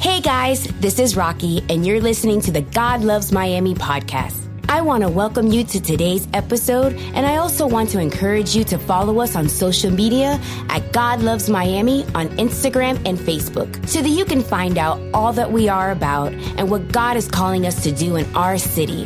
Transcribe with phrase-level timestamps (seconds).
[0.00, 4.40] Hey guys, this is Rocky, and you're listening to the God Loves Miami podcast.
[4.68, 8.62] I want to welcome you to today's episode, and I also want to encourage you
[8.62, 10.38] to follow us on social media
[10.68, 15.32] at God Loves Miami on Instagram and Facebook so that you can find out all
[15.32, 19.04] that we are about and what God is calling us to do in our city.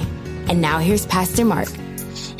[0.50, 1.68] And now here's Pastor Mark.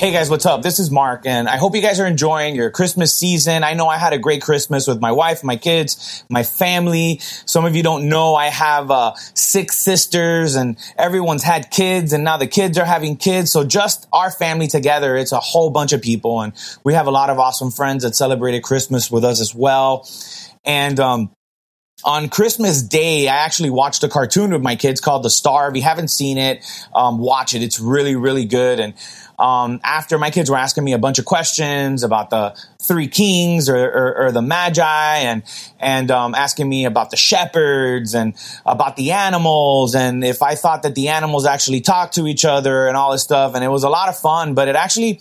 [0.03, 0.63] Hey guys, what's up?
[0.63, 3.63] This is Mark, and I hope you guys are enjoying your Christmas season.
[3.63, 7.21] I know I had a great Christmas with my wife, my kids, my family.
[7.21, 12.25] Some of you don't know I have uh, six sisters, and everyone's had kids, and
[12.25, 13.53] now the kids are having kids.
[13.53, 17.13] So just our family together, it's a whole bunch of people, and we have a
[17.13, 20.09] lot of awesome friends that celebrated Christmas with us as well.
[20.65, 21.31] And um,
[22.05, 25.69] on Christmas Day, I actually watched a cartoon with my kids called The Star.
[25.69, 27.63] If you haven't seen it, um, watch it.
[27.63, 28.81] It's really, really good.
[28.81, 28.95] And
[29.39, 33.69] um, after my kids were asking me a bunch of questions about the three kings
[33.69, 35.43] or, or, or the magi and
[35.81, 38.35] and um, asking me about the shepherds and
[38.67, 42.87] about the animals and if I thought that the animals actually talked to each other
[42.87, 43.55] and all this stuff.
[43.55, 45.21] And it was a lot of fun, but it actually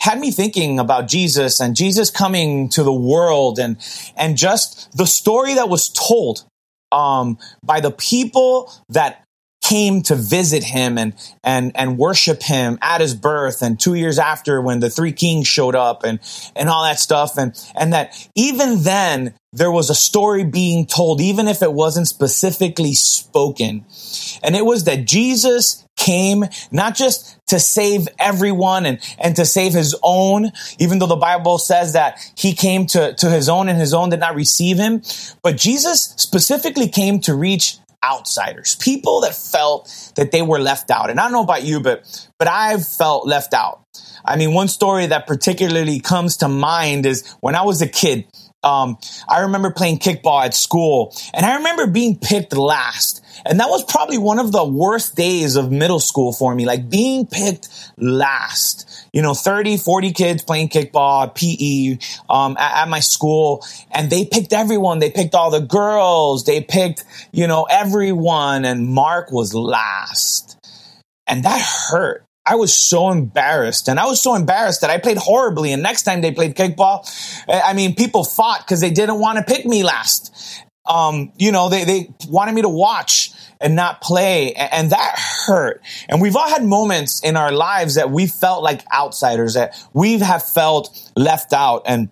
[0.00, 3.76] had me thinking about Jesus and Jesus coming to the world and
[4.16, 6.44] and just the story that was told
[6.92, 9.24] um, by the people that
[9.70, 14.18] came to visit him and and and worship him at his birth and 2 years
[14.18, 16.18] after when the three kings showed up and
[16.56, 21.20] and all that stuff and and that even then there was a story being told
[21.20, 23.84] even if it wasn't specifically spoken
[24.42, 29.74] and it was that Jesus came not just to save everyone and, and to save
[29.74, 33.78] his own, even though the Bible says that he came to, to his own and
[33.78, 35.02] his own did not receive him.
[35.42, 41.10] But Jesus specifically came to reach outsiders, people that felt that they were left out.
[41.10, 43.84] And I don't know about you, but, but I've felt left out.
[44.24, 48.26] I mean, one story that particularly comes to mind is when I was a kid,
[48.62, 53.24] um, I remember playing kickball at school and I remember being picked last.
[53.46, 56.90] And that was probably one of the worst days of middle school for me, like
[56.90, 58.86] being picked last.
[59.12, 61.98] You know, 30, 40 kids playing kickball, PE,
[62.28, 63.64] um, at, at my school.
[63.90, 64.98] And they picked everyone.
[64.98, 66.44] They picked all the girls.
[66.44, 68.64] They picked, you know, everyone.
[68.64, 70.58] And Mark was last.
[71.26, 71.60] And that
[71.90, 72.24] hurt.
[72.46, 75.72] I was so embarrassed and I was so embarrassed that I played horribly.
[75.72, 77.06] And next time they played kickball,
[77.48, 80.34] I mean, people fought because they didn't want to pick me last.
[80.90, 83.30] Um, you know, they, they wanted me to watch
[83.60, 84.54] and not play.
[84.54, 85.14] And that
[85.46, 85.82] hurt.
[86.08, 90.18] And we've all had moments in our lives that we felt like outsiders, that we
[90.18, 91.82] have felt left out.
[91.86, 92.10] And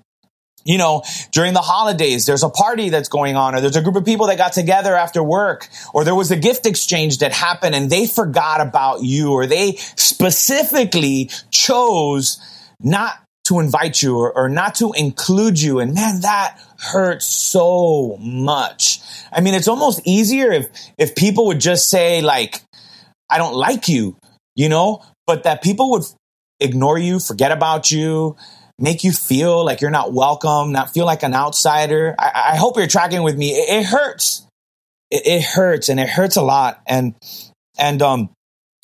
[0.64, 1.02] you know,
[1.32, 4.26] during the holidays, there's a party that's going on, or there's a group of people
[4.26, 8.06] that got together after work, or there was a gift exchange that happened and they
[8.06, 12.38] forgot about you, or they specifically chose
[12.80, 15.80] not to invite you or, or not to include you.
[15.80, 19.00] And man, that hurts so much.
[19.32, 20.66] I mean, it's almost easier if,
[20.96, 22.62] if people would just say like,
[23.28, 24.16] I don't like you,
[24.54, 26.04] you know, but that people would
[26.60, 28.36] ignore you, forget about you,
[28.78, 32.14] make you feel like you're not welcome, not feel like an outsider.
[32.18, 33.50] I, I hope you're tracking with me.
[33.50, 34.46] It, it hurts.
[35.10, 36.80] It, it, hurts and it hurts a lot.
[36.86, 37.14] And,
[37.78, 38.30] and, um,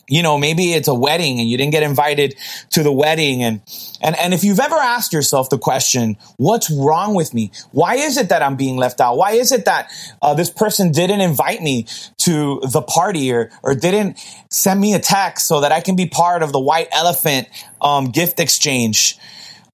[0.09, 2.35] you know, maybe it's a wedding and you didn't get invited
[2.71, 3.43] to the wedding.
[3.43, 3.63] And,
[4.03, 7.53] and, and if you've ever asked yourself the question, what's wrong with me?
[7.73, 9.17] Why is it that I'm being left out?
[9.17, 11.87] Why is it that uh, this person didn't invite me
[12.19, 14.19] to the party or, or didn't
[14.51, 17.49] send me a text so that I can be part of the white elephant
[17.81, 19.17] um, gift exchange?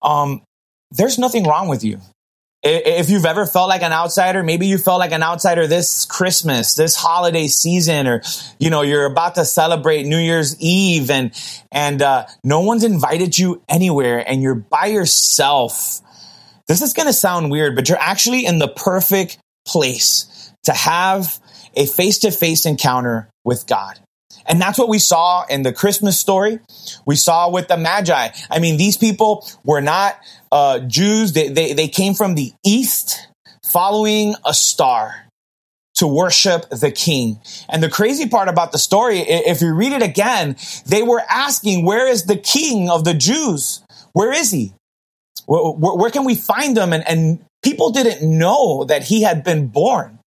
[0.02, 0.42] Um,
[0.90, 2.00] there's nothing wrong with you
[2.62, 6.74] if you've ever felt like an outsider, maybe you felt like an outsider this Christmas,
[6.74, 8.22] this holiday season, or,
[8.58, 11.32] you know, you're about to celebrate New Year's Eve and,
[11.72, 16.00] and, uh, no one's invited you anywhere and you're by yourself.
[16.68, 21.40] This is going to sound weird, but you're actually in the perfect place to have
[21.74, 23.98] a face to face encounter with God.
[24.50, 26.58] And that's what we saw in the Christmas story.
[27.06, 28.28] We saw with the Magi.
[28.50, 30.18] I mean, these people were not
[30.50, 31.32] uh, Jews.
[31.32, 33.28] They, they, they came from the east
[33.64, 35.28] following a star
[35.94, 37.40] to worship the king.
[37.68, 40.56] And the crazy part about the story, if you read it again,
[40.86, 43.84] they were asking, where is the king of the Jews?
[44.14, 44.72] Where is he?
[45.46, 46.92] Where, where, where can we find him?
[46.92, 50.19] And, and people didn't know that he had been born.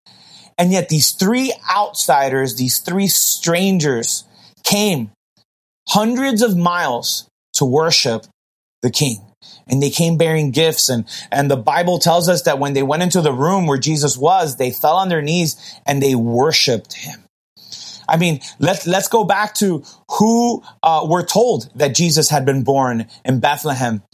[0.62, 4.22] And yet these three outsiders, these three strangers
[4.62, 5.10] came
[5.88, 8.26] hundreds of miles to worship
[8.80, 9.26] the king.
[9.66, 10.88] And they came bearing gifts.
[10.88, 14.16] And, and the Bible tells us that when they went into the room where Jesus
[14.16, 17.24] was, they fell on their knees and they worshiped him.
[18.08, 22.62] I mean, let's, let's go back to who uh, were told that Jesus had been
[22.62, 24.04] born in Bethlehem.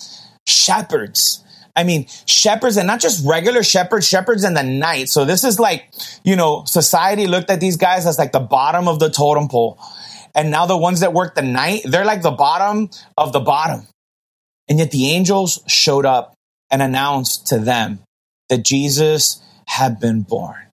[0.46, 1.44] Shepherds.
[1.78, 5.08] I mean, shepherds and not just regular shepherds, shepherds in the night.
[5.08, 5.88] So this is like,
[6.24, 9.78] you know, society looked at these guys as like the bottom of the totem pole.
[10.34, 13.86] And now the ones that work the night, they're like the bottom of the bottom.
[14.68, 16.34] And yet the angels showed up
[16.68, 18.00] and announced to them
[18.48, 20.66] that Jesus had been born.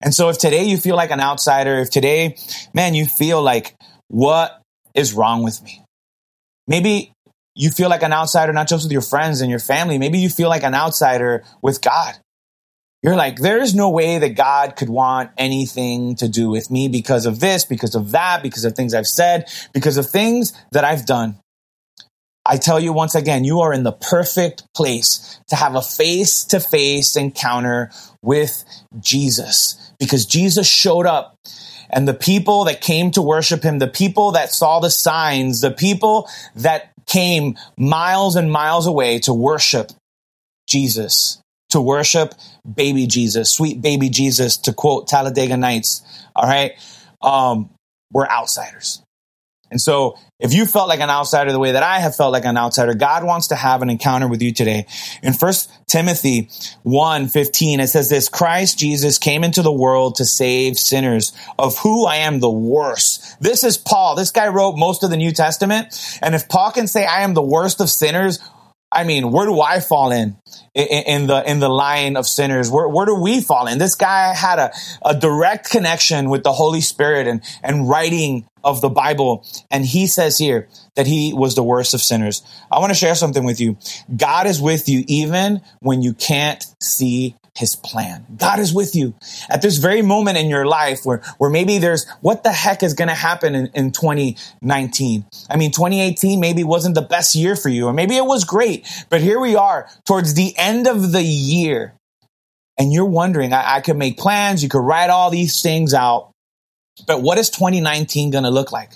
[0.00, 2.36] And so if today you feel like an outsider, if today,
[2.72, 3.74] man, you feel like,
[4.06, 4.62] what
[4.94, 5.82] is wrong with me?
[6.68, 7.10] Maybe
[7.58, 9.98] you feel like an outsider, not just with your friends and your family.
[9.98, 12.14] Maybe you feel like an outsider with God.
[13.02, 16.86] You're like, there is no way that God could want anything to do with me
[16.86, 20.84] because of this, because of that, because of things I've said, because of things that
[20.84, 21.40] I've done.
[22.46, 26.44] I tell you once again, you are in the perfect place to have a face
[26.44, 27.90] to face encounter
[28.22, 28.64] with
[29.00, 31.34] Jesus because Jesus showed up
[31.90, 35.72] and the people that came to worship him, the people that saw the signs, the
[35.72, 39.90] people that came miles and miles away to worship
[40.68, 41.40] Jesus,
[41.70, 42.34] to worship
[42.72, 46.02] baby Jesus, sweet baby Jesus, to quote Talladega Nights.
[46.36, 46.72] All right.
[47.20, 47.70] Um,
[48.12, 49.02] we're outsiders.
[49.70, 52.44] And so if you felt like an outsider the way that I have felt like
[52.44, 54.86] an outsider, God wants to have an encounter with you today.
[55.22, 55.52] In 1
[55.86, 56.48] Timothy
[56.84, 61.76] 1 15, it says this Christ Jesus came into the world to save sinners, of
[61.78, 63.40] who I am the worst.
[63.40, 64.14] This is Paul.
[64.14, 66.18] This guy wrote most of the New Testament.
[66.22, 68.38] And if Paul can say I am the worst of sinners,
[68.90, 70.36] I mean, where do I fall in?
[70.74, 72.70] in the in the line of sinners?
[72.70, 73.78] Where, where do we fall in?
[73.78, 74.72] This guy had a,
[75.04, 79.46] a direct connection with the holy spirit and and writing of the bible.
[79.70, 82.42] And he says here that he was the worst of sinners.
[82.70, 83.76] I want to share something with you.
[84.14, 88.24] God is with you even when you can't see his plan.
[88.36, 89.14] God is with you
[89.50, 92.94] at this very moment in your life where, where maybe there's what the heck is
[92.94, 95.26] going to happen in, in 2019.
[95.50, 98.86] I mean, 2018 maybe wasn't the best year for you, or maybe it was great,
[99.10, 101.94] but here we are towards the end of the year
[102.78, 104.62] and you're wondering, I, I could make plans.
[104.62, 106.30] You could write all these things out,
[107.06, 108.92] but what is 2019 going to look like?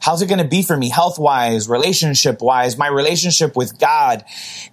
[0.00, 4.24] How's it going to be for me health wise, relationship wise, my relationship with God?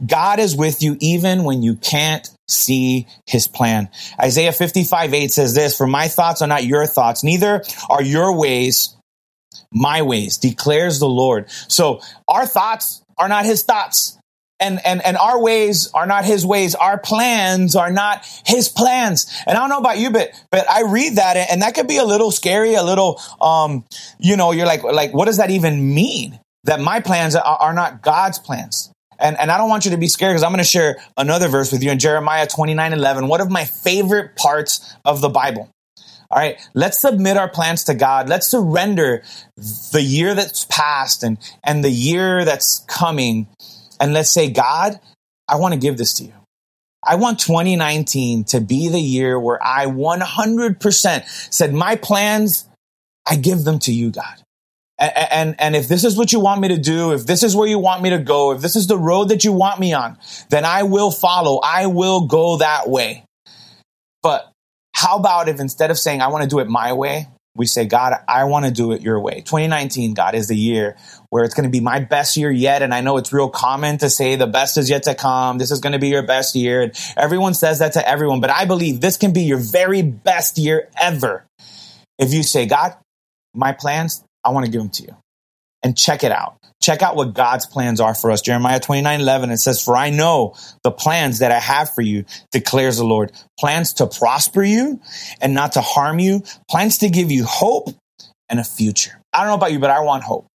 [0.05, 3.89] God is with you even when you can't see his plan.
[4.21, 8.37] Isaiah 55 8 says this, for my thoughts are not your thoughts, neither are your
[8.37, 8.95] ways
[9.71, 11.49] my ways, declares the Lord.
[11.67, 14.17] So our thoughts are not his thoughts
[14.59, 16.73] and, and, and our ways are not his ways.
[16.75, 19.27] Our plans are not his plans.
[19.45, 21.97] And I don't know about you, but, but I read that and that could be
[21.97, 23.85] a little scary, a little, um,
[24.19, 26.39] you know, you're like, like, what does that even mean?
[26.63, 28.91] That my plans are, are not God's plans.
[29.19, 31.47] And, and I don't want you to be scared because I'm going to share another
[31.47, 35.69] verse with you in Jeremiah 29 11, one of my favorite parts of the Bible.
[36.29, 38.27] All right, let's submit our plans to God.
[38.27, 39.23] Let's surrender
[39.93, 43.47] the year that's passed and, and the year that's coming
[43.99, 44.99] and let's say, God,
[45.47, 46.33] I want to give this to you.
[47.03, 52.67] I want 2019 to be the year where I 100% said, my plans,
[53.25, 54.43] I give them to you, God.
[54.99, 57.55] And, and, and if this is what you want me to do, if this is
[57.55, 59.93] where you want me to go, if this is the road that you want me
[59.93, 60.17] on,
[60.49, 61.59] then I will follow.
[61.63, 63.23] I will go that way.
[64.23, 64.51] But
[64.93, 67.85] how about if instead of saying, I want to do it my way, we say,
[67.85, 69.41] God, I want to do it your way.
[69.41, 70.95] 2019, God, is the year
[71.29, 72.81] where it's going to be my best year yet.
[72.83, 75.57] And I know it's real common to say the best is yet to come.
[75.57, 76.83] This is going to be your best year.
[76.83, 80.57] And everyone says that to everyone, but I believe this can be your very best
[80.57, 81.45] year ever.
[82.19, 82.95] If you say, God,
[83.53, 85.17] my plans, I want to give them to you
[85.83, 86.56] and check it out.
[86.81, 88.41] Check out what God's plans are for us.
[88.41, 92.25] Jeremiah 29 11, it says, For I know the plans that I have for you,
[92.51, 93.31] declares the Lord.
[93.59, 95.01] Plans to prosper you
[95.41, 97.89] and not to harm you, plans to give you hope
[98.49, 99.21] and a future.
[99.33, 100.47] I don't know about you, but I want hope.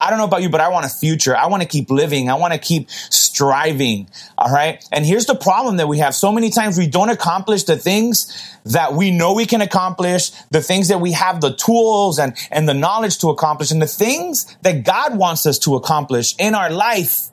[0.00, 1.36] I don't know about you, but I want a future.
[1.36, 2.30] I want to keep living.
[2.30, 4.08] I want to keep striving.
[4.36, 4.84] All right.
[4.92, 6.14] And here's the problem that we have.
[6.14, 8.32] So many times we don't accomplish the things
[8.64, 12.68] that we know we can accomplish, the things that we have the tools and, and
[12.68, 16.70] the knowledge to accomplish, and the things that God wants us to accomplish in our
[16.70, 17.30] life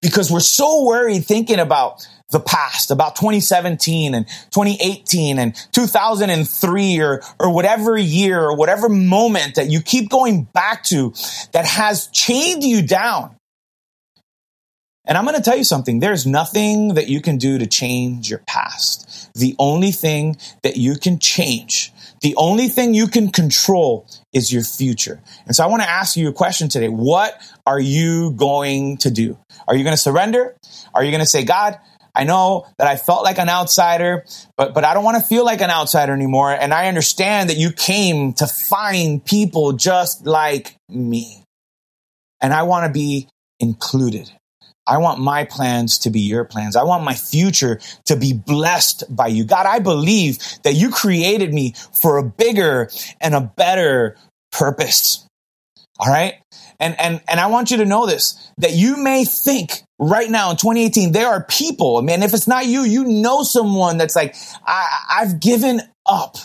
[0.00, 7.22] because we're so worried thinking about the past, about 2017 and 2018 and 2003 or,
[7.38, 11.12] or whatever year or whatever moment that you keep going back to
[11.52, 13.36] that has chained you down.
[15.06, 15.98] And I'm going to tell you something.
[15.98, 19.32] There's nothing that you can do to change your past.
[19.34, 24.62] The only thing that you can change, the only thing you can control is your
[24.62, 25.20] future.
[25.46, 26.88] And so I want to ask you a question today.
[26.88, 27.34] What
[27.66, 29.38] are you going to do?
[29.66, 30.56] Are you going to surrender?
[30.94, 31.78] Are you going to say, God,
[32.14, 34.24] I know that I felt like an outsider,
[34.56, 36.52] but, but I don't want to feel like an outsider anymore.
[36.52, 41.44] And I understand that you came to find people just like me.
[42.40, 44.30] And I want to be included.
[44.86, 46.74] I want my plans to be your plans.
[46.74, 49.44] I want my future to be blessed by you.
[49.44, 52.90] God, I believe that you created me for a bigger
[53.20, 54.16] and a better
[54.50, 55.26] purpose.
[56.00, 56.34] All right.
[56.80, 60.50] And, and, and I want you to know this, that you may think right now
[60.50, 64.16] in 2018, there are people, I mean, if it's not you, you know someone that's
[64.16, 64.34] like,
[64.66, 66.38] I, I've given up.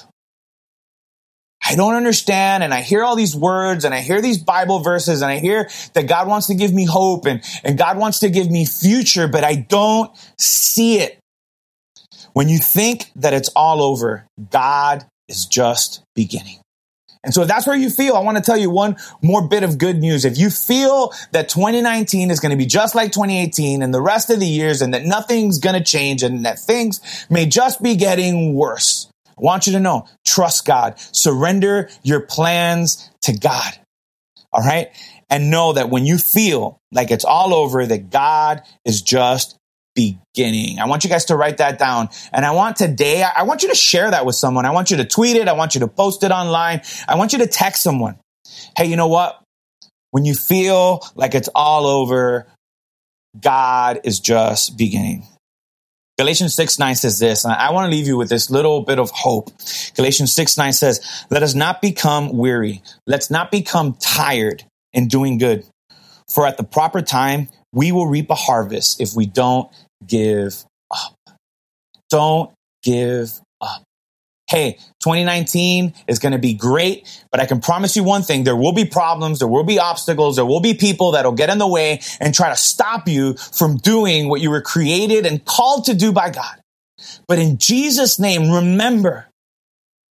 [1.68, 2.64] I don't understand.
[2.66, 5.70] And I hear all these words and I hear these Bible verses and I hear
[5.94, 9.30] that God wants to give me hope and, and God wants to give me future,
[9.30, 11.18] but I don't see it.
[12.34, 16.60] When you think that it's all over, God is just beginning.
[17.26, 19.64] And so if that's where you feel, I want to tell you one more bit
[19.64, 20.24] of good news.
[20.24, 24.30] If you feel that 2019 is going to be just like 2018 and the rest
[24.30, 27.96] of the years and that nothing's going to change and that things may just be
[27.96, 31.00] getting worse, I want you to know, trust God.
[31.00, 33.74] Surrender your plans to God.
[34.54, 34.90] All right.
[35.30, 39.58] And know that when you feel like it's all over, that God is just
[39.96, 40.80] beginning.
[40.80, 42.10] I want you guys to write that down.
[42.32, 44.66] And I want today, I want you to share that with someone.
[44.66, 45.48] I want you to tweet it.
[45.48, 46.82] I want you to post it online.
[47.08, 48.20] I want you to text someone.
[48.78, 49.42] Hey, you know what?
[50.12, 52.48] When you feel like it's all over,
[53.40, 55.26] God is just beginning.
[56.18, 59.00] Galatians 6 9 says this, and I want to leave you with this little bit
[59.00, 59.52] of hope.
[59.96, 62.82] Galatians 6 9 says, Let us not become weary.
[63.06, 65.66] Let's not become tired in doing good.
[66.34, 69.70] For at the proper time, we will reap a harvest if we don't
[70.06, 71.16] give up.
[72.10, 72.52] Don't
[72.84, 73.84] give up.
[74.48, 78.44] Hey, 2019 is going to be great, but I can promise you one thing.
[78.44, 79.40] There will be problems.
[79.40, 80.36] There will be obstacles.
[80.36, 83.78] There will be people that'll get in the way and try to stop you from
[83.78, 86.62] doing what you were created and called to do by God.
[87.28, 89.28] But in Jesus name, remember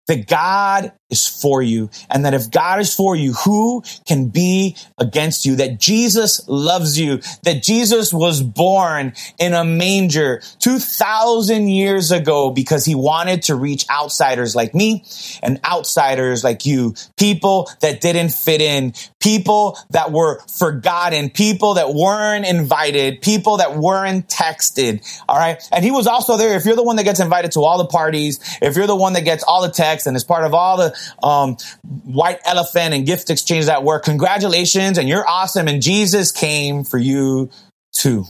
[0.09, 4.77] that God is for you and that if God is for you, who can be
[4.99, 5.57] against you?
[5.57, 12.85] That Jesus loves you, that Jesus was born in a manger 2000 years ago because
[12.85, 15.05] he wanted to reach outsiders like me
[15.43, 21.95] and outsiders like you, people that didn't fit in, people that were forgotten, people that
[21.95, 25.07] weren't invited, people that weren't texted.
[25.29, 25.63] All right.
[25.71, 26.57] And he was also there.
[26.57, 29.13] If you're the one that gets invited to all the parties, if you're the one
[29.13, 31.57] that gets all the texts and is part of all the um,
[32.05, 35.69] white elephant and gift exchange that work, congratulations and you're awesome.
[35.69, 37.51] And Jesus came for you
[37.93, 38.25] too.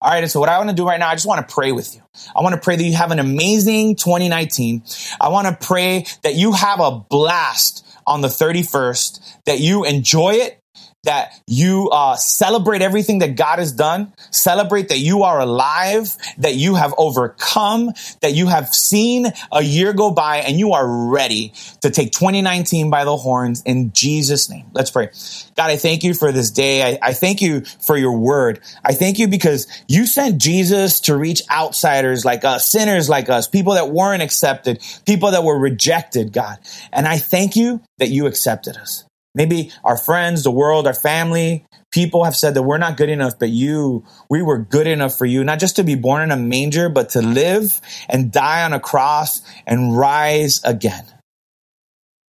[0.00, 0.22] All right.
[0.22, 1.94] And so what I want to do right now, I just want to pray with
[1.94, 2.02] you.
[2.34, 4.82] I want to pray that you have an amazing 2019.
[5.20, 10.34] I want to pray that you have a blast on the 31st, that you enjoy
[10.34, 10.58] it,
[11.04, 16.54] that you uh, celebrate everything that God has done, celebrate that you are alive, that
[16.54, 17.90] you have overcome,
[18.20, 22.88] that you have seen a year go by and you are ready to take 2019
[22.88, 24.66] by the horns in Jesus' name.
[24.72, 25.10] Let's pray.
[25.56, 26.82] God, I thank you for this day.
[26.82, 28.60] I, I thank you for your word.
[28.84, 33.48] I thank you because you sent Jesus to reach outsiders like us, sinners like us,
[33.48, 36.58] people that weren't accepted, people that were rejected, God.
[36.92, 39.04] And I thank you that you accepted us.
[39.34, 43.38] Maybe our friends, the world, our family, people have said that we're not good enough,
[43.38, 46.36] but you, we were good enough for you, not just to be born in a
[46.36, 51.04] manger, but to live and die on a cross and rise again.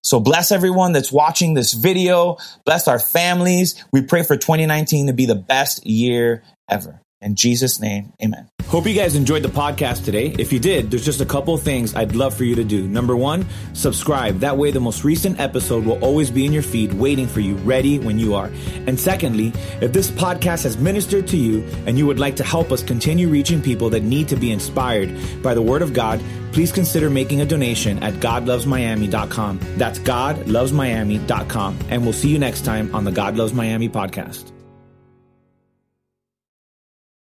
[0.04, 2.38] So bless everyone that's watching this video.
[2.66, 3.84] Bless our families.
[3.92, 7.03] We pray for 2019 to be the best year ever.
[7.24, 8.50] In Jesus' name, amen.
[8.66, 10.36] Hope you guys enjoyed the podcast today.
[10.38, 12.88] If you did, there's just a couple things I'd love for you to do.
[12.88, 14.40] Number one, subscribe.
[14.40, 17.56] That way, the most recent episode will always be in your feed, waiting for you,
[17.58, 18.52] ready when you are.
[18.88, 22.72] And secondly, if this podcast has ministered to you and you would like to help
[22.72, 26.72] us continue reaching people that need to be inspired by the Word of God, please
[26.72, 29.60] consider making a donation at godlovesmiami.com.
[29.78, 31.80] That's godlovesmiami.com.
[31.90, 34.63] And we'll see you next time on the God Loves Miami podcast.